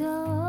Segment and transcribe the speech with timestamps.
[0.00, 0.39] go.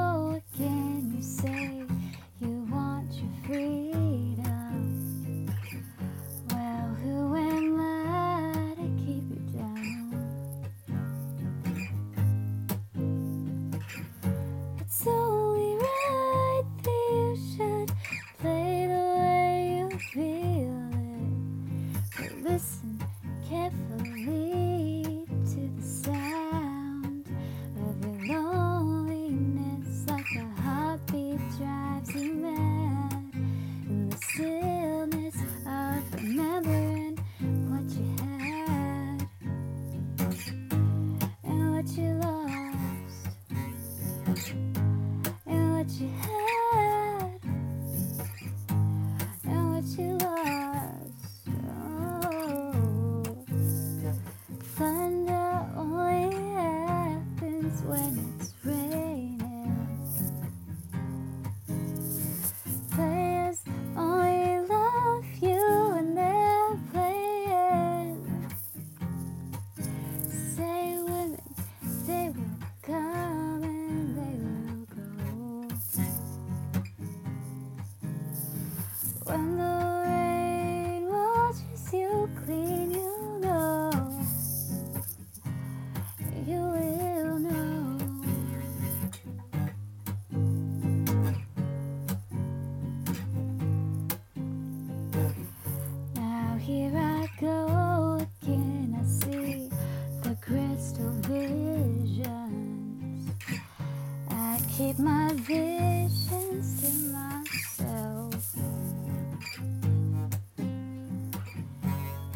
[104.78, 108.56] keep my visions to myself.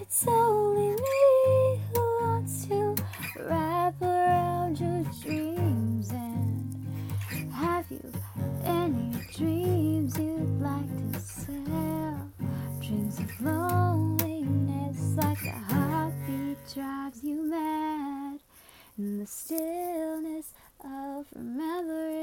[0.01, 2.95] It's only me who wants to
[3.39, 6.11] wrap around your dreams.
[6.11, 8.03] And have you
[8.65, 12.31] any dreams you'd like to sell?
[12.81, 18.39] Dreams of loneliness, like a heartbeat, drives you mad
[18.97, 22.14] in the stillness of remembering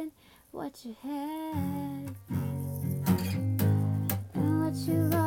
[0.52, 2.14] what you had
[4.34, 5.21] and what you lost.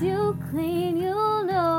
[0.00, 1.75] you clean, you know.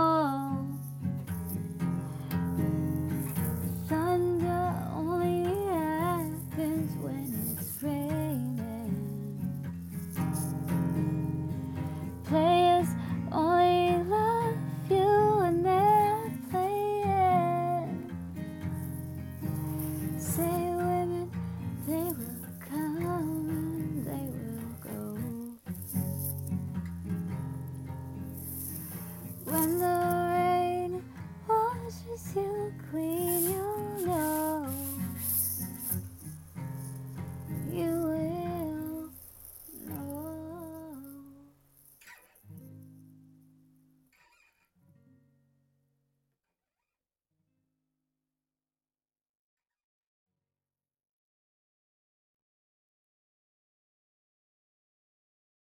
[32.07, 34.46] She's you queen, you know.